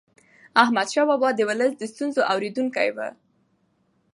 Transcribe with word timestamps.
احمدشاه 0.63 1.05
بابا 1.09 1.29
د 1.35 1.39
ولس 1.49 1.73
د 1.77 1.83
ستونزو 1.91 2.21
اورېدونکی 2.31 2.87
و. 2.95 2.97